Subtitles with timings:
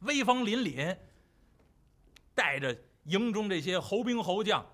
[0.00, 0.96] 威风凛凛，
[2.34, 4.64] 带着营中这些侯兵侯将，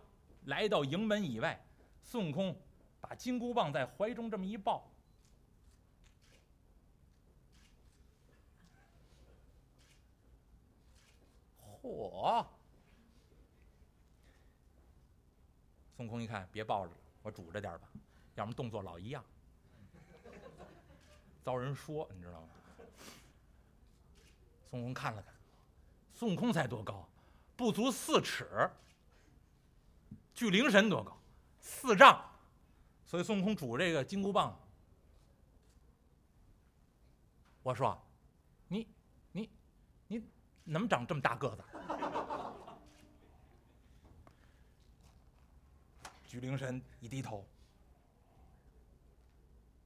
[0.45, 1.65] 来到营门以外。
[2.03, 2.55] 孙悟空
[3.01, 4.91] 把金箍棒在怀中这么一抱，
[11.83, 12.47] 嚯！
[15.97, 17.89] 孙悟空一看，别抱着了，我拄着点吧，
[18.35, 19.25] 要么动作老一样，
[21.43, 22.49] 遭人说，你知道吗？
[24.75, 25.33] 孙悟空看了看，
[26.13, 27.09] 孙悟空才多高，
[27.55, 28.69] 不足四尺。
[30.35, 31.17] 巨灵神多高，
[31.61, 32.21] 四丈。
[33.07, 34.59] 所以孙悟空拄这个金箍棒，
[37.63, 37.97] 我说，
[38.67, 38.89] 你
[39.31, 39.49] 你
[40.09, 40.19] 你
[40.65, 41.63] 怎么长这么大个子？
[46.27, 47.47] 巨灵神一低头，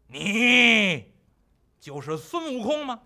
[0.06, 1.12] 你
[1.78, 3.02] 就是孙悟空吗？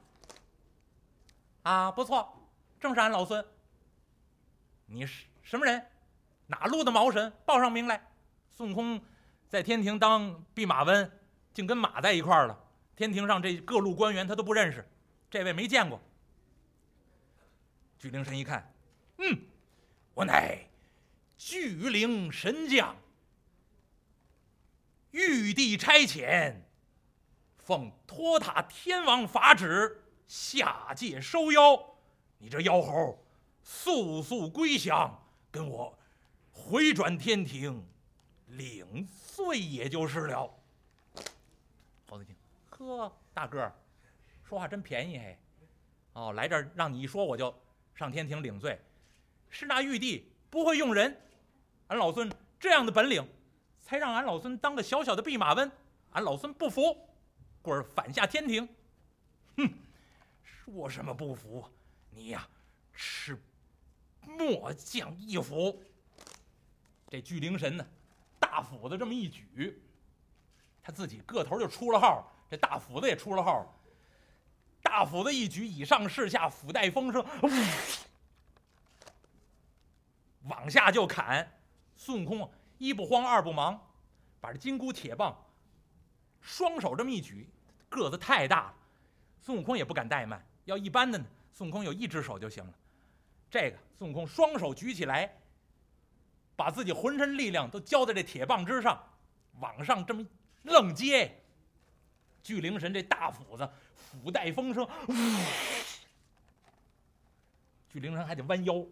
[1.62, 3.44] 啊，不错，正是俺老孙。
[4.86, 5.86] 你是什么人？
[6.48, 7.32] 哪路的毛神？
[7.46, 8.04] 报上名来。
[8.50, 9.00] 孙悟空
[9.48, 11.20] 在天庭当弼马温，
[11.54, 12.58] 竟跟马在一块儿了。
[12.96, 14.86] 天庭上这各路官员他都不认识，
[15.30, 16.00] 这位没见过。
[17.98, 18.74] 巨灵神一看，
[19.18, 19.46] 嗯，
[20.14, 20.68] 我乃
[21.38, 22.96] 巨灵神将，
[25.12, 26.56] 玉帝差遣，
[27.58, 30.01] 奉托塔天王法旨。
[30.32, 31.78] 下界收妖，
[32.38, 33.22] 你这妖猴，
[33.62, 35.94] 速速归降，跟我
[36.50, 37.84] 回转天庭，
[38.46, 40.50] 领罪也就是了。
[42.08, 42.34] 猴子听，
[42.70, 43.74] 呵，大个儿，
[44.42, 45.38] 说话真便宜嘿！
[46.14, 47.54] 哦，来这儿让你一说，我就
[47.94, 48.80] 上天庭领罪。
[49.50, 51.14] 是那玉帝不会用人，
[51.88, 53.22] 俺老孙这样的本领，
[53.82, 55.70] 才让俺老孙当个小小的弼马温。
[56.12, 57.06] 俺老孙不服，
[57.60, 58.66] 棍儿反下天庭。
[59.58, 59.68] 哼！
[60.72, 61.62] 说什么不服？
[62.08, 62.48] 你呀，
[62.94, 63.38] 吃
[64.22, 65.82] 末将一斧。
[67.10, 67.86] 这巨灵神呢，
[68.40, 69.82] 大斧子这么一举，
[70.82, 73.66] 他自己个头就出了号，这大斧子也出了号。
[74.80, 77.22] 大斧子一举，以上是下，斧带风声，
[80.44, 81.60] 往下就砍。
[81.96, 83.78] 孙悟空一不慌二不忙，
[84.40, 85.36] 把这金箍铁棒
[86.40, 87.46] 双手这么一举，
[87.90, 88.74] 个子太大了，
[89.42, 90.42] 孙悟空也不敢怠慢。
[90.64, 92.72] 要一般的呢，孙悟空有一只手就行了。
[93.50, 95.30] 这个孙悟空双手举起来，
[96.56, 99.02] 把自己浑身力量都交在这铁棒之上，
[99.60, 100.24] 往上这么
[100.62, 101.38] 愣接。
[102.42, 104.88] 巨灵神这大斧子，斧带风声，
[107.88, 108.84] 巨灵神还得弯腰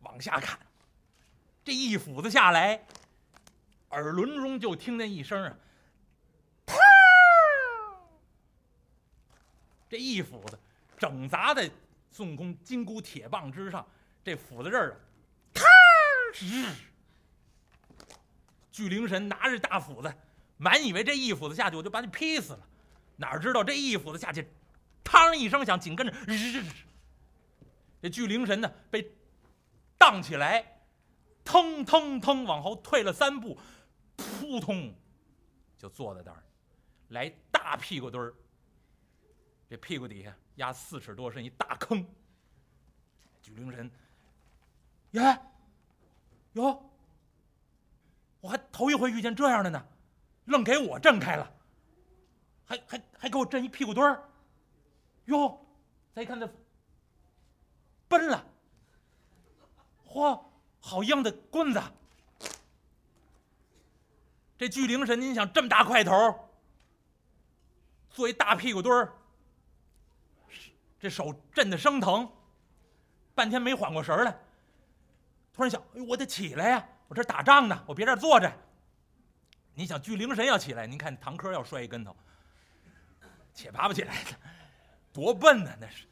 [0.00, 0.58] 往下砍。
[1.64, 2.84] 这一斧子下来，
[3.90, 5.56] 耳轮中就听见一声啊。
[9.94, 10.58] 这一斧子
[10.98, 11.70] 整砸在
[12.10, 13.86] 孙悟空金箍铁棒之上，
[14.24, 15.00] 这斧子刃儿，
[15.54, 15.62] 咔！
[18.72, 20.12] 巨灵神拿着大斧子，
[20.56, 22.66] 满以为这一斧子下去我就把你劈死了，
[23.18, 24.44] 哪知道这一斧子下去，
[25.04, 26.12] 嘡一声响，紧跟着，
[28.02, 29.12] 这巨灵神呢被
[29.96, 30.82] 荡起来，
[31.44, 33.56] 腾腾腾往后退了三步，
[34.16, 34.92] 扑通
[35.78, 36.42] 就坐在那儿，
[37.10, 38.34] 来大屁股墩儿。
[39.68, 42.06] 这屁股底下压四尺多深一大坑，
[43.42, 43.90] 巨灵神，
[45.12, 45.38] 耶，
[46.52, 46.90] 哟，
[48.40, 49.84] 我还头一回遇见这样的呢，
[50.44, 51.52] 愣给我震开了，
[52.64, 54.28] 还还还给我震一屁股墩儿，
[55.24, 55.66] 哟，
[56.14, 56.48] 再一看这
[58.06, 58.46] 奔了，
[60.06, 60.40] 嚯，
[60.78, 61.82] 好硬的棍子，
[64.56, 66.12] 这巨灵神，您想这么大块头，
[68.10, 69.12] 做一大屁股墩儿。
[71.04, 72.26] 这手震得生疼，
[73.34, 74.34] 半天没缓过神来。
[75.52, 76.88] 突然想，哎呦，我得起来呀！
[77.08, 78.50] 我这打仗呢，我别这坐着。
[79.74, 82.16] 你想，巨灵神要起来，您看唐科要摔一跟头，
[83.52, 84.16] 且爬不起来，
[85.12, 85.76] 多笨呢！
[85.78, 86.06] 那是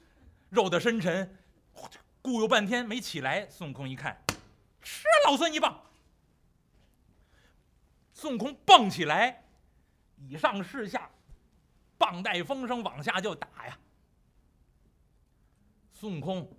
[0.51, 1.39] 肉的深沉，
[2.23, 3.49] 咕悠半天没起来。
[3.49, 4.23] 孙悟空一看，
[4.83, 5.83] 吃老孙一棒！
[8.13, 9.43] 孙悟空蹦起来，
[10.19, 11.09] 以上是下，
[11.97, 13.79] 棒带风声往下就打呀。
[16.03, 16.53] 孙悟空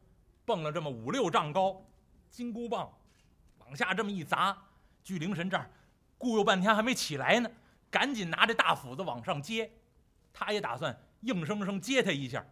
[0.45, 1.85] 蹦了这么五六丈高，
[2.29, 2.89] 金箍棒
[3.57, 4.57] 往下这么一砸，
[5.03, 5.69] 巨灵神这儿
[6.17, 7.51] 顾悠半天还没起来呢，
[7.91, 9.69] 赶紧拿着大斧子往上接，
[10.31, 12.45] 他也打算硬生生接他一下，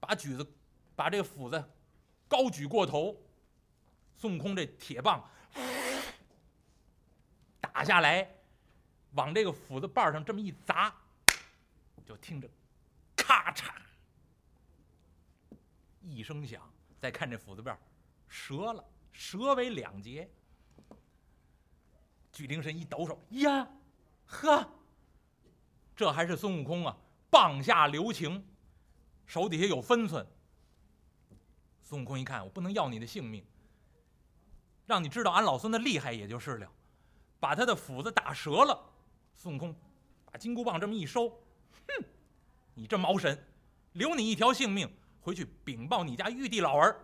[0.00, 0.54] 把举子
[0.96, 1.62] 把这个斧子
[2.26, 3.14] 高举过头，
[4.16, 5.22] 孙悟空这铁棒
[7.60, 8.26] 打下来，
[9.12, 10.94] 往这个斧子把上这么一砸，
[12.06, 12.48] 就听着
[13.14, 13.70] 咔嚓，
[16.10, 16.62] 一声响。
[16.98, 17.76] 再看这斧子边
[18.28, 20.30] 折了，折为两截。
[22.32, 23.68] 巨灵神一抖手，呀，
[24.26, 24.68] 呵，
[25.94, 26.96] 这还是孙悟空啊，
[27.30, 28.44] 棒下留情，
[29.26, 30.26] 手底下有分寸。
[31.82, 33.44] 孙悟空一看，我不能要你的性命，
[34.86, 36.72] 让你知道俺老孙的厉害也就是了，
[37.38, 38.92] 把他的斧子打折了。
[39.36, 39.76] 孙悟空
[40.24, 42.04] 把金箍棒这么一收，哼，
[42.74, 43.46] 你这毛神，
[43.92, 44.90] 留你一条性命，
[45.24, 47.00] 回去禀报你家玉帝老儿，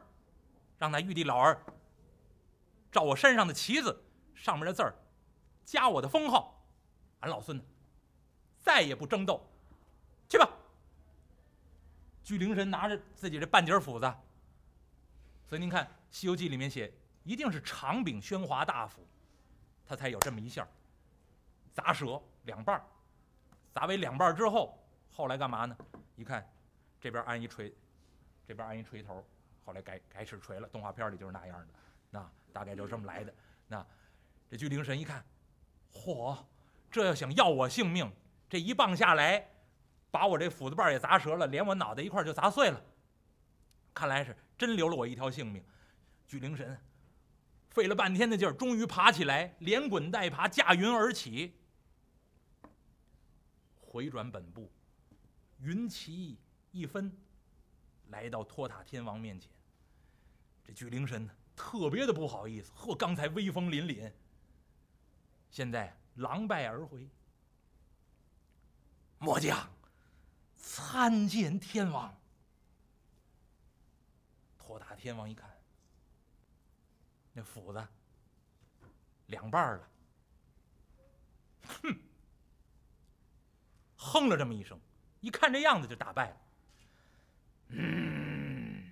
[0.76, 1.58] 让那玉帝老儿
[2.92, 4.94] 照我身上的旗子上面的字儿。
[5.64, 6.62] 加我的封号，
[7.20, 7.64] 俺老孙呢，
[8.58, 9.42] 再也不争斗，
[10.28, 10.46] 去吧。
[12.22, 14.14] 巨灵神拿着自己这半截斧子，
[15.46, 16.92] 所以您看《西游记》里面写，
[17.22, 19.06] 一定是长柄宣华大斧，
[19.86, 20.68] 他才有这么一下
[21.72, 22.84] 砸折两半
[23.72, 24.78] 砸为两半之后，
[25.08, 25.74] 后来干嘛呢？
[26.16, 26.46] 一看，
[27.00, 27.74] 这边安一锤，
[28.50, 29.24] 这边按一锤头，
[29.64, 30.66] 后来改改使锤了。
[30.70, 31.68] 动画片里就是那样的，
[32.10, 33.32] 那大概就这么来的。
[33.68, 33.86] 那
[34.50, 35.24] 这巨灵神一看。
[35.92, 36.36] 嚯，
[36.90, 38.12] 这要想要我性命，
[38.48, 39.48] 这一棒下来，
[40.10, 42.82] 把我这斧子把也砸折了，连我脑袋一块就砸碎了。
[43.94, 45.64] 看来是真留了我一条性命。
[46.26, 46.76] 巨灵神
[47.70, 51.54] 费了半天的劲儿，终于爬起来，连滚带爬，驾云而起，
[53.80, 54.68] 回转本部，
[55.60, 56.36] 云旗
[56.72, 57.16] 一分，
[58.10, 59.50] 来到托塔天王面前。
[60.64, 64.12] 这巨灵神特别的不好意思，呵，刚才威风凛凛。
[65.50, 67.08] 现在狼狈而回，
[69.18, 69.68] 末将
[70.56, 72.16] 参见天王。
[74.56, 75.50] 托塔天王一看，
[77.32, 77.88] 那斧子
[79.26, 79.90] 两半了，
[81.66, 81.96] 哼，
[83.96, 84.28] 哼！
[84.28, 84.80] 了这么一声，
[85.20, 86.36] 一看这样子就打败了。
[87.70, 88.84] 嗯，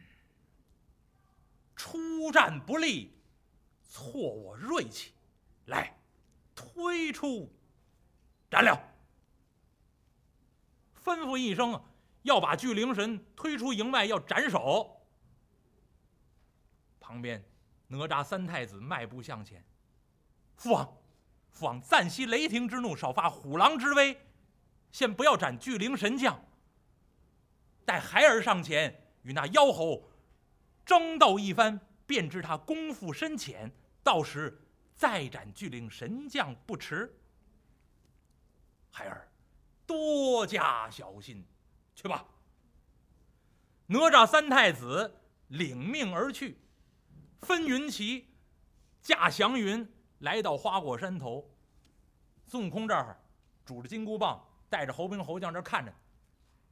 [1.77, 3.13] 出战不利，
[3.83, 5.13] 挫我锐气，
[5.67, 5.95] 来。
[6.61, 7.49] 推出
[8.51, 8.77] 斩了！
[11.05, 11.81] 吩咐一声，
[12.23, 15.07] 要把巨灵神推出营外，要斩首。
[16.99, 17.45] 旁边
[17.87, 19.65] 哪吒三太子迈步向前
[20.57, 20.99] ：“父王，
[21.49, 24.21] 父王暂息雷霆之怒，少发虎狼之威，
[24.91, 26.45] 先不要斩巨灵神将。
[27.88, 30.11] 待孩儿上前与那妖猴
[30.85, 34.62] 争斗一番，便知他功夫深浅，到时。”
[34.99, 37.17] 再斩巨灵神将不迟，
[38.90, 39.29] 孩儿
[39.87, 41.46] 多加小心，
[41.94, 42.26] 去吧。
[43.87, 46.58] 哪吒三太子领命而去，
[47.43, 48.29] 分云旗，
[49.00, 49.88] 驾祥云
[50.19, 51.49] 来到花果山头。
[52.49, 53.17] 孙悟空这儿
[53.64, 55.94] 拄着金箍棒，带着猴兵猴将这儿看着。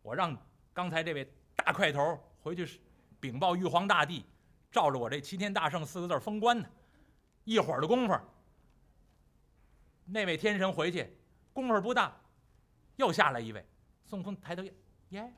[0.02, 0.36] 我让
[0.76, 2.78] 刚才这位大块头回去
[3.18, 4.22] 禀报玉皇大帝，
[4.70, 6.68] 照着我这齐天大圣四个字封官呢。
[7.44, 8.14] 一会儿的功夫，
[10.04, 11.16] 那位天神回去，
[11.54, 12.14] 功夫不大，
[12.96, 13.66] 又下来一位。
[14.04, 14.62] 孙悟空抬头
[15.08, 15.32] 耶，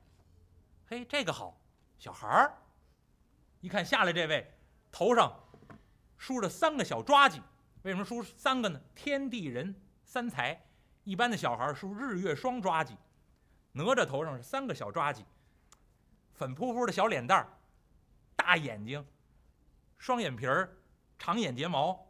[0.89, 1.57] 嘿，这个好，
[2.01, 2.53] 小孩儿。
[3.61, 4.53] 一看下来这位，
[4.91, 5.33] 头上
[6.17, 7.41] 梳着三个小抓髻。
[7.83, 8.81] 为什么梳三个呢？
[8.93, 10.61] 天地人三才，
[11.05, 12.97] 一般的小孩梳日月双抓髻，
[13.73, 15.23] 哪吒头上是三个小抓髻，
[16.35, 17.49] 粉扑扑的小脸蛋儿，
[18.37, 19.07] 大眼睛，
[19.99, 20.75] 双眼皮儿。
[21.21, 22.07] 长眼睫毛，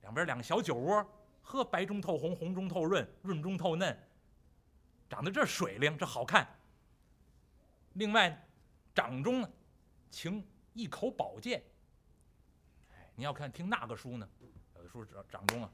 [0.00, 1.08] 两边两个小酒窝，
[1.42, 3.96] 呵，白中透红，红中透润，润中透嫩，
[5.08, 6.44] 长得这水灵，这好看。
[7.92, 8.44] 另外，
[8.92, 9.50] 掌中呢，
[10.10, 11.62] 擎一口宝剑。
[13.14, 14.28] 你要看听那个书呢，
[14.74, 15.70] 有的书掌掌中啊，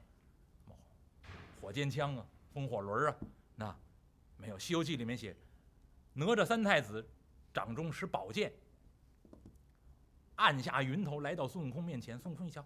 [1.59, 3.15] 火尖枪啊，风火轮啊，
[3.55, 3.75] 那
[4.37, 5.35] 没有《西游记》里面写，
[6.13, 7.07] 哪吒三太子
[7.53, 8.53] 掌中使宝剑。
[10.35, 12.19] 按下云头，来到孙悟空面前。
[12.19, 12.65] 孙悟空一瞧，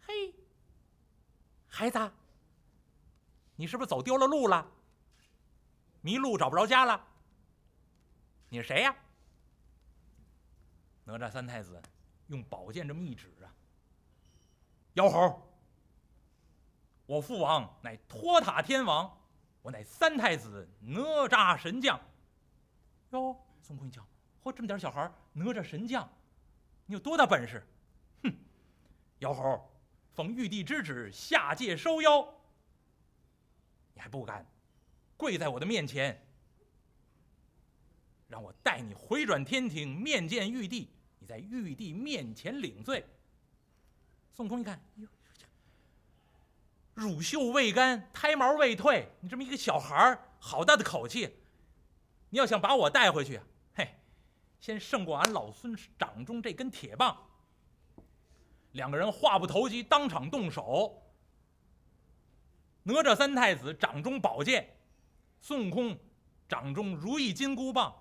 [0.00, 0.34] 嘿，
[1.68, 2.12] 孩子，
[3.54, 4.68] 你是不是走丢了路了？
[6.00, 7.06] 迷路找不着家了？
[8.48, 8.96] 你是谁呀？
[11.04, 11.80] 哪吒三太子
[12.26, 13.54] 用宝剑这么一指啊，
[14.94, 15.48] 妖猴，
[17.06, 19.15] 我父王乃托塔天王，
[19.66, 22.00] 我乃三太子哪吒神将。
[23.10, 24.00] 哟，孙悟空一瞧，
[24.44, 26.08] 嚯，这么点小孩哪吒神将。
[26.84, 27.60] 你有多大本事？
[28.22, 28.32] 哼！
[29.18, 29.68] 妖猴，
[30.12, 32.32] 奉玉帝之旨下界收妖，
[33.92, 34.46] 你还不敢
[35.16, 36.24] 跪在我的面前，
[38.28, 43.04] 让我带你回转天庭面见玉帝，你在玉帝面前领罪。
[44.32, 45.08] 孙悟空一看，哟，
[46.96, 51.36] 乳臭未干，胎毛未退，你这么一个小孩儿，好大的口气！
[52.30, 53.38] 你要想把我带回去，
[53.74, 54.00] 嘿，
[54.58, 57.14] 先胜过俺老孙掌中这根铁棒。
[58.72, 61.02] 两个人话不投机，当场动手。
[62.84, 64.78] 哪吒三太子掌中宝剑，
[65.38, 65.98] 孙悟空
[66.48, 67.94] 掌中如意金箍棒，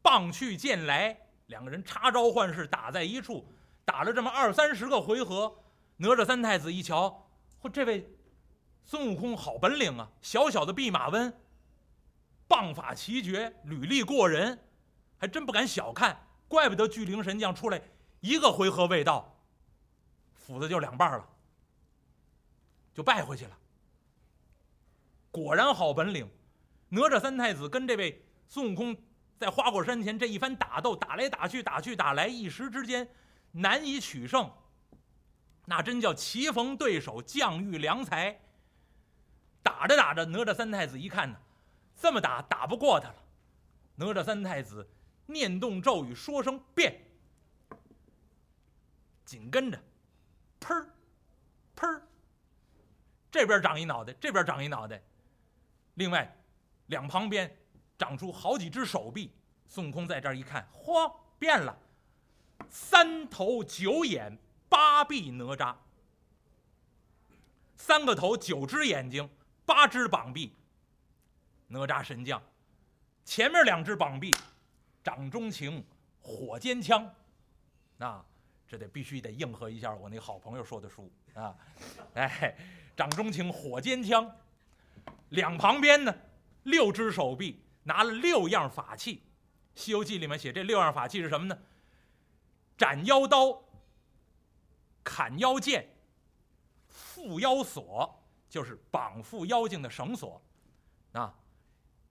[0.00, 3.52] 棒去剑来，两个人插招换式打在一处，
[3.84, 5.64] 打了这么二三十个回合。
[5.96, 7.21] 哪吒三太子一瞧，
[7.62, 8.12] 嚯，这位
[8.84, 10.10] 孙悟空好本领啊！
[10.20, 11.32] 小小的弼马温，
[12.48, 14.58] 棒法奇绝，履历过人，
[15.16, 16.26] 还真不敢小看。
[16.48, 17.80] 怪不得巨灵神将出来
[18.20, 19.40] 一个回合未到，
[20.34, 21.26] 斧子就两半了，
[22.92, 23.56] 就败回去了。
[25.30, 26.28] 果然好本领，
[26.90, 28.94] 哪吒三太子跟这位孙悟空
[29.38, 33.08] 在花果山前这一番打斗，打来打去，打去打来，一时之间
[33.52, 34.52] 难以取胜。
[35.64, 38.40] 那真叫棋逢对手，将遇良才。
[39.62, 41.38] 打着打着，哪吒三太子一看呢，
[41.94, 43.14] 这么打打不过他了。
[43.94, 44.88] 哪吒三太子
[45.26, 47.00] 念动咒语，说声变，
[49.24, 49.80] 紧跟着，
[50.60, 50.86] 砰儿，
[51.76, 52.02] 砰，
[53.30, 55.00] 这边长一脑袋，这边长一脑袋。
[55.94, 56.36] 另外，
[56.86, 57.56] 两旁边
[57.96, 59.32] 长出好几只手臂。
[59.68, 61.78] 孙悟空在这儿一看，嚯，变了，
[62.68, 64.36] 三头九眼。
[64.72, 65.74] 八臂哪吒，
[67.76, 69.28] 三个头，九只眼睛，
[69.66, 70.50] 八只膀臂。
[71.68, 72.42] 哪吒神将，
[73.22, 74.34] 前面两只膀臂，
[75.04, 75.84] 掌中情，
[76.22, 77.06] 火尖枪。
[77.98, 78.24] 那
[78.66, 81.54] 这得必须得应和一下我那好朋友说的书啊！
[82.14, 82.56] 哎，
[82.96, 84.34] 掌中情，火尖枪。
[85.28, 86.14] 两旁边呢，
[86.62, 89.16] 六只手臂，拿了六样法器。
[89.74, 91.58] 《西游记》里面写这六样法器是什么呢？
[92.78, 93.62] 斩妖刀。
[95.04, 95.88] 砍妖剑，
[96.90, 100.40] 缚妖索就是绑缚妖精的绳索，
[101.12, 101.34] 啊，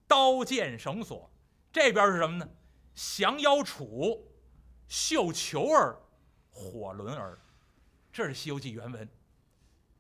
[0.08, 1.30] 刀剑绳索，
[1.72, 2.50] 这边是什么呢？
[2.94, 4.22] 降妖杵、
[4.88, 5.98] 绣球儿、
[6.50, 7.40] 火轮儿，
[8.12, 9.08] 这是《西游记》原文。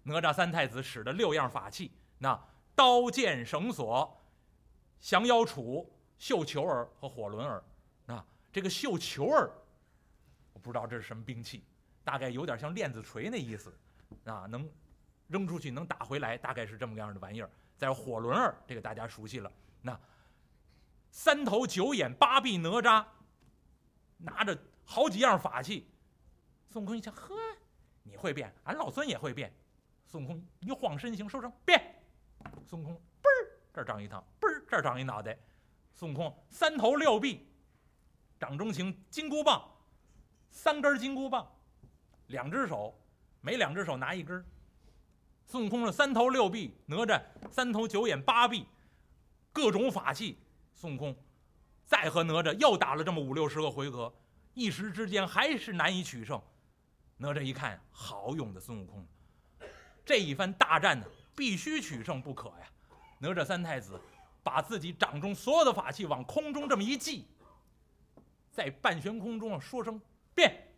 [0.04, 2.38] 哪吒三太子使的六样法器，那
[2.76, 4.20] 刀剑绳索、
[5.00, 7.64] 降妖杵、绣球儿和火轮儿，
[8.08, 9.52] 啊，这个绣球儿，
[10.54, 11.64] 我不知道这是什么兵器。
[12.04, 13.74] 大概有点像链子锤那意思，
[14.26, 14.70] 啊，能
[15.28, 17.50] 扔出去能打回来，大概是这么个样的玩意儿。
[17.78, 19.52] 再火轮儿，这个大家熟悉了。
[19.82, 20.00] 那
[21.10, 23.06] 三头九眼八臂哪吒
[24.18, 25.88] 拿着好几样法器，
[26.70, 27.36] 孙悟空一瞧，呵，
[28.04, 29.52] 你会变，俺老孙也会变。
[30.06, 31.96] 孙悟空一晃身形，说声变。
[32.66, 35.38] 孙悟空嘣儿这儿长一趟，嘣儿这儿长一脑袋。
[35.94, 37.48] 孙悟空三头六臂，
[38.40, 39.68] 掌中情金箍棒，
[40.50, 41.52] 三根金箍棒。
[42.32, 42.98] 两只手，
[43.42, 44.44] 每两只手拿一根。
[45.46, 47.22] 孙悟空是三头六臂，哪吒
[47.52, 48.66] 三头九眼八臂，
[49.52, 50.40] 各种法器。
[50.74, 51.16] 孙悟空
[51.86, 54.12] 再和哪吒又打了这么五六十个回合，
[54.54, 56.42] 一时之间还是难以取胜。
[57.18, 59.06] 哪吒一看，好勇的孙悟空，
[60.06, 62.72] 这一番大战呢，必须取胜不可呀！
[63.20, 64.00] 哪吒三太子
[64.42, 67.28] 把自己掌中所有的法器往空中这么一系，
[68.50, 70.02] 在半悬空中说声
[70.34, 70.71] 变。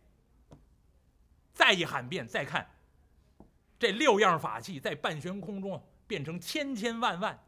[1.54, 2.68] 再一喊变，再看
[3.78, 7.38] 这六样法器在半悬空中变成千千万万，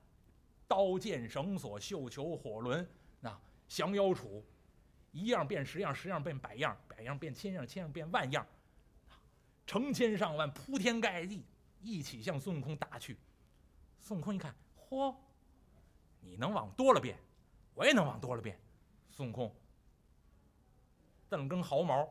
[0.68, 2.88] 刀剑绳索绣球火轮，
[3.20, 3.36] 那
[3.68, 4.40] 降妖杵，
[5.10, 8.46] 一样变十样，十样变百样，百样变千样，千样变万样，
[9.66, 11.44] 成千上万铺天盖地
[11.82, 13.18] 一起向孙悟空打去。
[13.98, 14.54] 孙悟空一看，
[14.88, 15.14] 嚯，
[16.20, 17.18] 你能往多了变，
[17.74, 18.56] 我也能往多了变。
[19.10, 19.52] 孙悟空
[21.28, 22.08] 瞪根毫毛。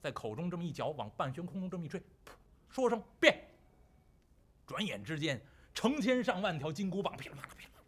[0.00, 2.02] 在口中这么一嚼，往半悬空中这么一吹，
[2.68, 3.44] 说声变。
[4.66, 5.40] 转眼之间，
[5.74, 7.86] 成千上万条金箍棒噼里啪啦噼里啪啦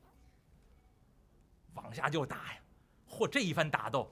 [1.74, 2.60] 往下就打呀！
[3.08, 4.10] 嚯，这一番打斗，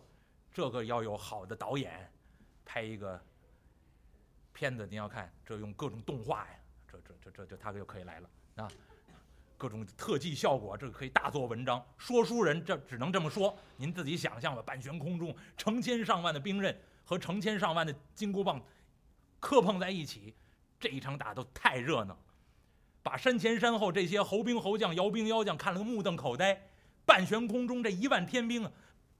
[0.52, 2.12] 这个要有好的导演
[2.64, 3.18] 拍一个
[4.52, 8.68] 片子，你要看这用各种动画呀，这这这这就他就可以来了啊！
[9.56, 11.84] 各种特技效果，这个可以大做文章。
[11.96, 14.62] 说书人这只能这么说，您自己想象吧。
[14.62, 16.78] 半悬空中，成千上万的兵刃。
[17.08, 18.62] 和成千上万的金箍棒
[19.40, 20.34] 磕碰在一起，
[20.78, 22.14] 这一场打斗太热闹，
[23.02, 26.60] 把山前山后这些猴兵猴将、妖兵妖将看了个目瞪口呆。
[27.06, 28.70] 半悬空中这一万天兵啊，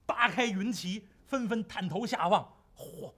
[0.05, 2.53] 扒开云旗，纷纷探头下望。
[2.77, 3.11] 嚯，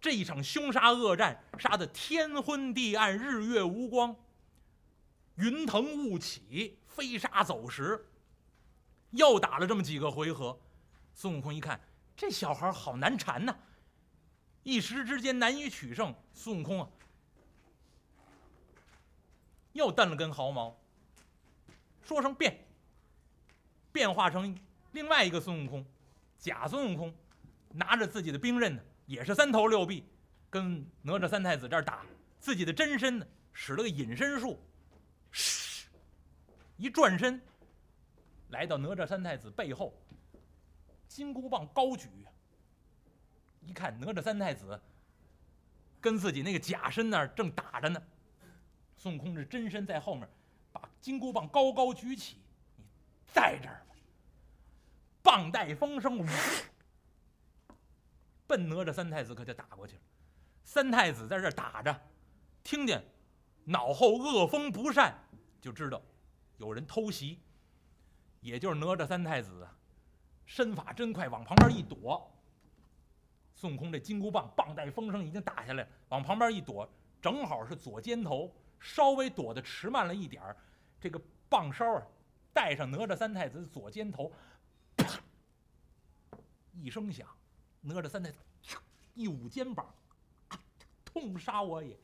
[0.00, 4.14] 这一场凶杀恶战，杀得天昏地暗，日月无光，
[5.34, 8.06] 云腾雾起，飞沙走石。
[9.10, 10.56] 又打了这么几个回合，
[11.12, 11.80] 孙悟空一看，
[12.16, 13.56] 这小孩好难缠呐。
[14.62, 16.88] 一时之间难以取胜，孙悟空啊，
[19.72, 20.76] 又瞪了根毫毛，
[22.02, 22.66] 说声变，
[23.90, 24.58] 变化成
[24.92, 25.84] 另外一个孙悟空，
[26.38, 27.14] 假孙悟空，
[27.72, 30.04] 拿着自己的兵刃呢，也是三头六臂，
[30.50, 32.04] 跟哪吒三太子这儿打。
[32.38, 34.58] 自己的真身呢，使了个隐身术，
[35.30, 35.88] 嘘，
[36.76, 37.40] 一转身，
[38.48, 39.94] 来到哪吒三太子背后，
[41.06, 42.08] 金箍棒高举。
[43.60, 44.80] 一看哪吒三太子
[46.00, 48.02] 跟自己那个假身那儿正打着呢，
[48.96, 50.28] 孙悟空这真身在后面，
[50.72, 52.38] 把金箍棒高高举起，
[52.76, 52.84] 你
[53.32, 53.86] 在这儿。
[55.22, 56.26] 棒带风声，
[58.46, 60.02] 奔哪吒三太子可就打过去了。
[60.64, 62.00] 三太子在这打着，
[62.64, 63.04] 听见
[63.64, 65.14] 脑后恶风不善，
[65.60, 66.00] 就知道
[66.56, 67.38] 有人偷袭。
[68.40, 69.68] 也就是哪吒三太子
[70.46, 72.39] 身法真快，往旁边一躲。
[73.60, 76.90] 孙悟空这金箍棒棒带风声已经打下来，往旁边一躲，
[77.20, 80.56] 正好是左肩头，稍微躲的迟慢了一点儿
[80.98, 82.06] 这个棒梢啊，
[82.54, 84.32] 带上哪吒三太子左肩头。
[84.96, 85.20] 啪！
[86.72, 87.28] 一声响，
[87.82, 88.38] 哪吒三太子
[89.12, 89.94] 一捂肩膀，
[91.04, 91.94] 痛杀我也！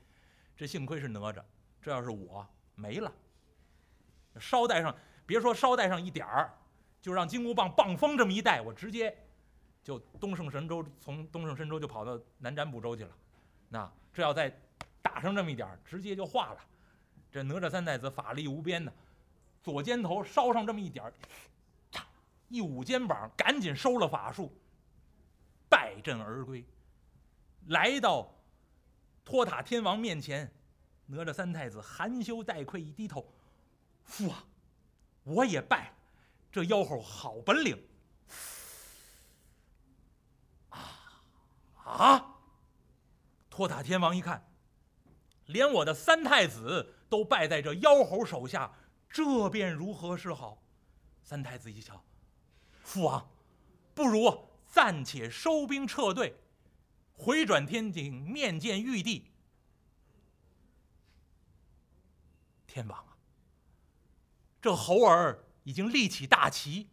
[0.55, 1.43] 这幸亏是哪吒，
[1.81, 3.11] 这要是我没了。
[4.39, 4.95] 梢带上，
[5.25, 6.53] 别说梢带上一点儿，
[7.01, 9.17] 就让金箍棒棒风这么一带，我直接
[9.87, 13.11] 就东胜神州，从东胜神州就跑到南瞻部洲去了。
[13.69, 14.53] 那这要再
[15.01, 16.61] 打上这么一点儿，直接就化了。
[17.31, 18.93] 这哪吒三太子法力无边呢，
[19.63, 21.15] 左肩头烧上这么一点儿。
[22.49, 24.51] 一捂肩膀，赶紧收了法术，
[25.69, 26.65] 败阵而归。
[27.69, 28.29] 来到
[29.25, 30.51] 托塔天王面前，
[31.07, 33.25] 哪吒三太子含羞带愧，一低头
[34.05, 34.37] ：“父王，
[35.23, 35.95] 我也败了。
[36.51, 37.81] 这妖猴好本领。”
[41.87, 42.35] 啊！
[43.49, 44.47] 托塔天王一看，
[45.47, 48.71] 连我的三太子都败在这妖猴手下，
[49.09, 50.63] 这便如何是好？
[51.23, 52.05] 三太子一瞧。
[52.83, 53.31] 父王，
[53.95, 56.37] 不如暂且收兵撤退，
[57.15, 59.33] 回转天庭面见玉帝。
[62.67, 63.17] 天王啊，
[64.61, 66.91] 这猴儿已经立起大旗，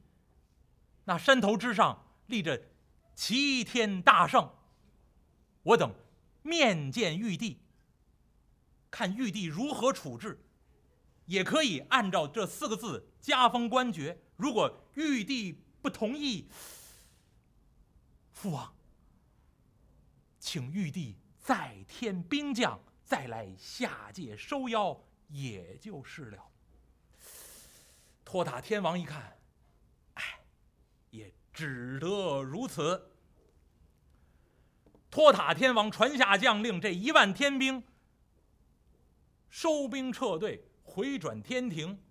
[1.03, 2.61] 那山头之上立着
[3.15, 4.49] 齐天大圣。
[5.63, 5.93] 我等
[6.41, 7.59] 面见玉帝，
[8.91, 10.37] 看玉帝如何处置，
[11.25, 14.21] 也可以按照这四个字加封官爵。
[14.35, 16.49] 如果玉帝，不同意，
[18.31, 18.75] 父王，
[20.37, 26.51] 请玉帝再添兵将，再来下界收妖，也就是了。
[28.25, 29.39] 托塔天王一看，
[30.15, 30.23] 哎，
[31.09, 33.12] 也只得如此。
[35.13, 37.83] 托塔天王传下将令，这一万天兵
[39.47, 42.01] 收兵撤退，回转天庭。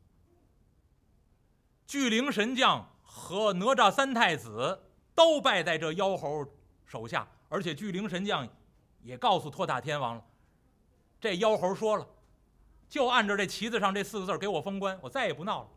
[1.84, 2.88] 巨灵神将。
[3.14, 4.80] 和哪吒三太子
[5.14, 6.46] 都败在这妖猴
[6.86, 8.48] 手下，而且巨灵神将
[9.02, 10.24] 也告诉托塔天王了。
[11.20, 12.06] 这妖猴说了，
[12.88, 15.68] 就按照这旗子上这四个字给我封官，我再也不闹了。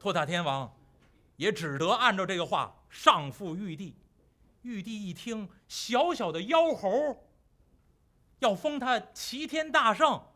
[0.00, 0.76] 托塔天王
[1.36, 3.94] 也只得按照这个话上复玉帝。
[4.62, 7.28] 玉帝一听，小小的妖猴
[8.40, 10.26] 要封他齐天大圣，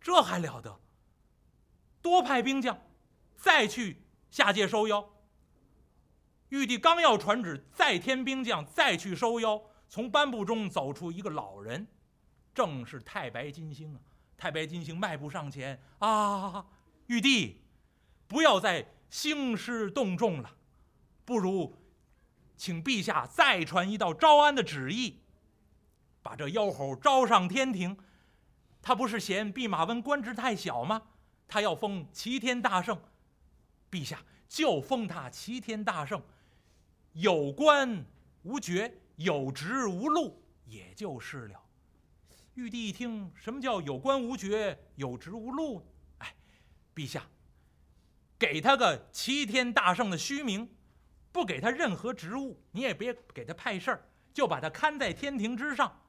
[0.00, 0.80] 这还了得？
[2.02, 2.78] 多派兵将
[3.36, 5.10] 再去下界收妖。
[6.48, 9.62] 玉帝刚要传旨，再添兵将，再去收妖。
[9.88, 11.86] 从颁布中走出一个老人，
[12.54, 14.00] 正是太白金星啊！
[14.36, 16.66] 太白金星迈步上前啊，
[17.06, 17.62] 玉帝，
[18.26, 20.56] 不要再兴师动众了，
[21.24, 21.76] 不如
[22.60, 25.18] 请陛下再传一道招安的旨意，
[26.20, 27.96] 把这妖猴招上天庭。
[28.82, 31.00] 他不是嫌弼马温官职太小吗？
[31.48, 33.00] 他要封齐天大圣，
[33.90, 36.22] 陛下就封他齐天大圣。
[37.14, 38.04] 有官
[38.42, 41.58] 无爵，有职无禄，也就是了。
[42.52, 45.82] 玉帝一听，什么叫有官无爵，有职无禄？
[46.18, 46.34] 哎，
[46.94, 47.26] 陛下，
[48.38, 50.68] 给他个齐天大圣的虚名，
[51.32, 56.00] 不给他任何职务，你也别给他派事儿，就把他看在天庭之上，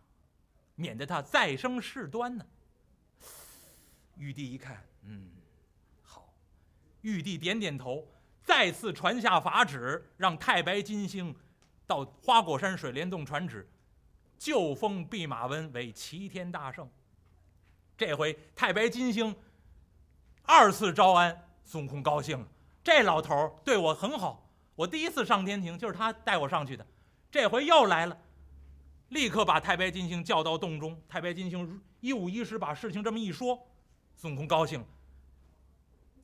[0.75, 2.45] 免得他再生事端呢。
[4.15, 5.29] 玉帝一看，嗯，
[6.01, 6.33] 好。
[7.01, 8.07] 玉帝点点头。
[8.43, 11.33] 再次传下法旨，让太白金星
[11.85, 13.69] 到花果山水帘洞传旨，
[14.35, 16.89] 就封弼马温为齐天大圣。
[17.95, 19.33] 这回太白金星
[20.41, 22.47] 二次招安，孙悟空高兴了。
[22.83, 24.40] 这老头对我很好，
[24.75, 26.85] 我第一次上天庭就是他带我上去的，
[27.29, 28.17] 这回又来了，
[29.09, 30.99] 立刻把太白金星叫到洞中。
[31.07, 33.59] 太白金星一五一十把事情这么一说，
[34.15, 34.85] 孙悟空高兴了。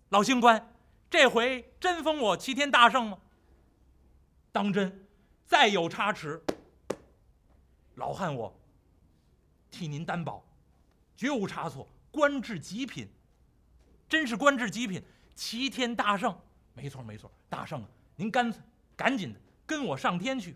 [0.09, 0.73] 老星官。
[1.09, 3.17] 这回真封我齐天大圣吗？
[4.51, 5.07] 当真，
[5.45, 6.43] 再有差池，
[7.95, 8.53] 老汉我
[9.71, 10.43] 替您担保，
[11.15, 13.07] 绝无差错，官至极品，
[14.09, 15.01] 真是官至极品，
[15.33, 16.37] 齐天大圣，
[16.73, 18.61] 没错没错，大圣啊，您干脆
[18.95, 20.55] 赶紧的跟我上天去。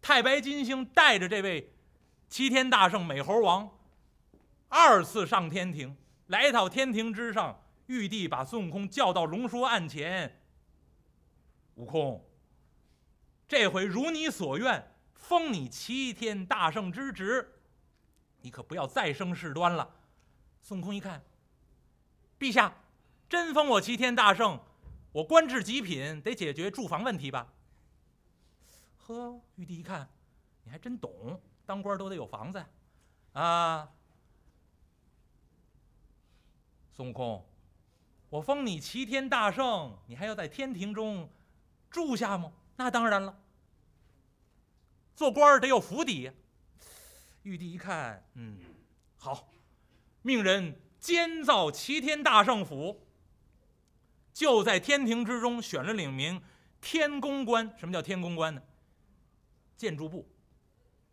[0.00, 1.74] 太白金星带着这位
[2.28, 3.68] 齐天大圣美猴王
[4.68, 5.96] 二次上天庭，
[6.28, 10.40] 来到天庭之上，玉帝把孙悟空叫到龙书案前。
[11.74, 12.24] 悟空，
[13.48, 17.60] 这回如你所愿，封你齐天大圣之职，
[18.42, 19.96] 你可不要再生事端了。
[20.62, 21.22] 孙悟空一看，
[22.38, 22.74] 陛下
[23.28, 24.60] 真封我齐天大圣，
[25.12, 27.52] 我官至极品，得解决住房问题吧？
[28.98, 30.08] 呵，玉帝一看，
[30.62, 32.64] 你还真懂，当官都得有房子，
[33.32, 33.90] 啊！
[36.92, 37.44] 孙悟空，
[38.28, 41.28] 我封你齐天大圣，你还要在天庭中
[41.88, 42.52] 住下吗？
[42.76, 43.36] 那当然了，
[45.16, 46.30] 做官得有府邸。
[47.42, 48.60] 玉帝一看，嗯，
[49.16, 49.48] 好，
[50.22, 53.00] 命人监造齐天大圣府，
[54.32, 56.40] 就在天庭之中选了两名
[56.80, 57.72] 天宫官。
[57.78, 58.62] 什么叫天宫官呢？
[59.76, 60.28] 建筑部，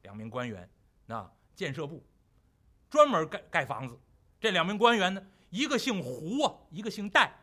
[0.02, 0.70] 两名官员，
[1.06, 2.06] 那建设部，
[2.90, 4.00] 专门盖盖房子。
[4.40, 7.34] 这两名官员呢，一个姓胡啊，一个姓戴。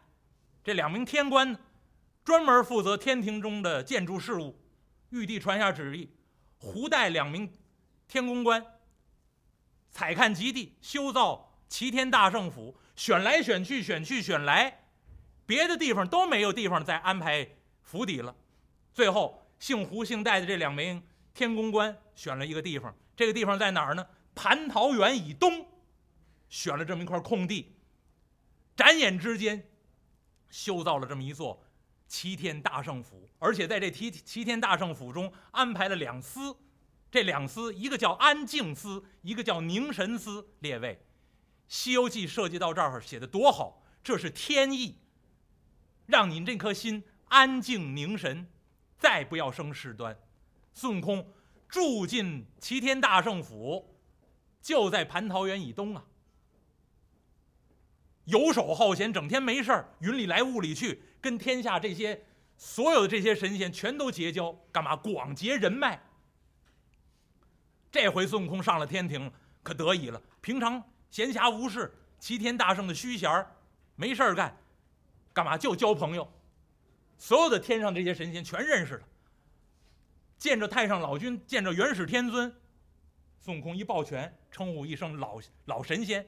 [0.62, 1.58] 这两名天官呢，
[2.24, 4.60] 专门负责天庭中的建筑事务。
[5.10, 6.10] 玉帝传下旨意，
[6.58, 7.52] 胡戴两名
[8.06, 8.64] 天宫官，
[9.90, 12.76] 采看极地，修造齐天大圣府。
[12.96, 14.84] 选来选去，选去选来，
[15.46, 17.48] 别的地方都没有地方再安排
[17.83, 18.35] 府邸了。
[18.92, 21.02] 最后，姓胡姓戴的这两名。
[21.33, 24.07] 天宫官选了一个地方，这个地方在哪儿呢？
[24.37, 25.66] 蟠桃园以东，
[26.48, 27.74] 选了这么一块空地，
[28.76, 29.68] 转眼之间
[30.48, 31.61] 修造了这么一座
[32.07, 36.57] 齐天大圣府，而且在这齐齐天大圣府中安排了两司，
[37.11, 40.46] 这两司一个叫安静司，一个叫凝神司。
[40.61, 40.94] 列位，
[41.66, 44.98] 《西游记》设计到这儿写的多好，这是天意，
[46.07, 48.47] 让您这颗心安静凝神，
[48.99, 50.17] 再不要生事端。
[50.73, 51.33] 孙悟空
[51.69, 53.97] 住进齐天大圣府，
[54.61, 56.05] 就在蟠桃园以东啊。
[58.25, 62.25] 游手好闲，整天没事儿，云里来雾里去，跟天下这些
[62.57, 64.97] 所有的这些神仙全都结交，干嘛？
[64.97, 66.03] 广结人脉。
[67.90, 69.31] 这回孙悟空上了天庭，
[69.62, 70.21] 可得意了。
[70.40, 73.47] 平常闲暇无事，齐天大圣的虚闲，
[73.95, 74.57] 没事儿干，
[75.35, 75.59] 干嘛？
[75.59, 76.27] 就交朋友。
[77.18, 79.07] 所有的天上这些神仙全认识了。
[80.38, 82.55] 见着太上老君，见着元始天尊，
[83.40, 86.23] 孙悟空一抱拳，称呼一声老老神仙；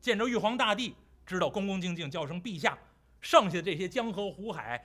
[0.00, 0.94] 见着玉皇大帝，
[1.26, 2.78] 知道恭恭敬敬叫声陛下。
[3.20, 4.82] 剩下的这些江河湖海，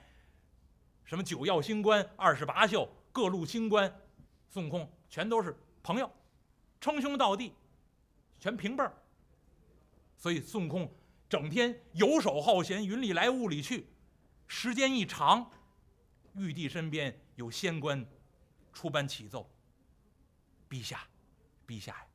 [1.04, 3.90] 什么九曜星官、二十八宿、各路星官，
[4.50, 6.10] 孙悟空全都是朋友，
[6.80, 7.54] 称兄道弟，
[8.38, 8.92] 全平辈儿。
[10.18, 10.90] 所以孙悟空
[11.28, 13.88] 整天游手好闲，云里来雾里去，
[14.46, 15.50] 时间一长，
[16.34, 18.06] 玉帝身边有仙官。
[18.72, 19.50] 出班启奏，
[20.68, 21.08] 陛下，
[21.66, 22.06] 陛下呀，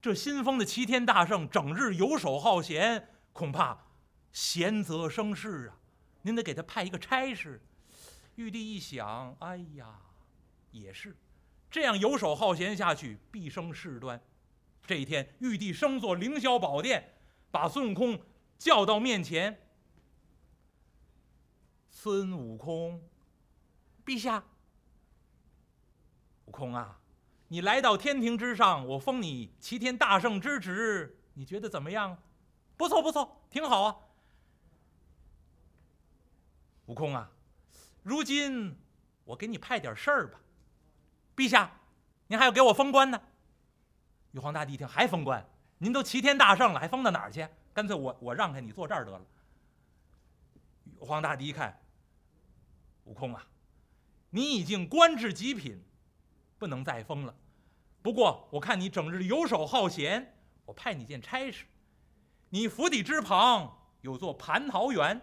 [0.00, 3.76] 这新封的齐天大圣整日游手好闲，恐怕
[4.30, 5.76] 闲则生事啊！
[6.22, 7.60] 您得给他派一个差事。
[8.36, 9.98] 玉帝一想，哎呀，
[10.70, 11.16] 也是，
[11.68, 14.22] 这样游手好闲下去，必生事端。
[14.86, 17.16] 这一天，玉帝升坐凌霄宝殿，
[17.50, 18.16] 把孙悟空
[18.58, 19.60] 叫到面前。
[21.90, 23.02] 孙悟空，
[24.04, 24.44] 陛下。
[26.44, 27.00] 悟空啊，
[27.48, 32.18] 你来到天庭之上，我封你齐天大圣之职，你觉得怎么样？
[32.76, 33.96] 不错不错，挺好啊。
[36.86, 37.30] 悟空啊，
[38.02, 38.76] 如今
[39.24, 40.38] 我给你派点事儿吧。
[41.34, 41.80] 陛下，
[42.26, 43.20] 您还要给我封官呢。
[44.32, 45.48] 玉皇大帝一听，还封官？
[45.78, 47.48] 您都齐天大圣了，还封到哪儿去？
[47.74, 49.20] 干脆我我让开，你坐这儿得了。
[50.84, 51.78] 玉皇大帝一看，
[53.04, 53.44] 悟空啊，
[54.30, 55.84] 你已经官至极品。
[56.56, 57.34] 不能再封了。
[58.00, 60.34] 不过我看你整日游手好闲，
[60.64, 61.66] 我派你件差事。
[62.50, 65.20] 你府邸之旁有座蟠桃园，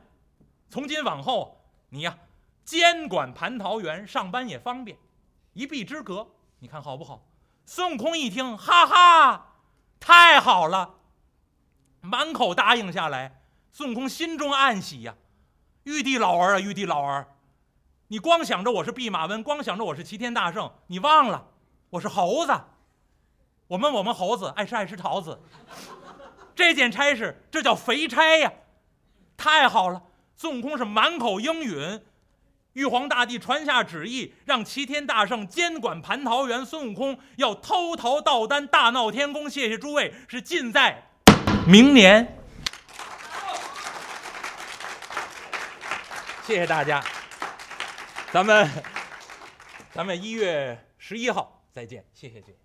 [0.69, 2.19] 从今往后你呀
[2.63, 4.99] 监管蟠桃园，上班也方便，
[5.53, 7.25] 一壁之隔，你看好不好？
[7.65, 9.55] 孙悟空一听，哈哈，
[9.99, 10.99] 太好了，
[12.11, 13.39] 满口答应下来。
[13.71, 15.15] 孙悟空心中暗喜呀，
[15.83, 17.25] 玉帝老儿啊，玉帝老儿。
[18.09, 21.47] 你光想着我是弼马温，光想着我是齐天大圣，你忘了
[21.91, 22.51] 我是猴子。
[23.67, 25.39] 我们我们猴子爱吃爱吃桃子。
[26.53, 28.51] 这件差事，这叫肥差呀！
[29.37, 30.03] 太好了，
[30.35, 32.01] 孙悟空是满口应允，
[32.73, 39.49] 玉皇大帝传下旨意，让齐天大圣监管蟠桃园，孙悟空要偷桃盗丹，大闹天宫。
[39.49, 41.10] 谢谢诸位，是尽在
[41.71, 42.37] 明年。
[46.45, 47.01] 谢谢大家，
[48.33, 48.69] 咱们
[49.93, 52.60] 咱们一月十一号再见，谢谢谢。